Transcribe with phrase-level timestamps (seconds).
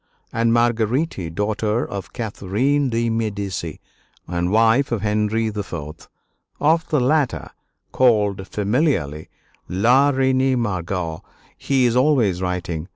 [0.33, 3.79] and Marguerite, daughter of Catherine de' Medici
[4.27, 6.07] and wife of Henry IV.
[6.59, 7.51] Of the latter,
[7.91, 9.29] called familiarly
[9.69, 11.23] "La Reine Margot,"
[11.55, 12.87] he is always writing.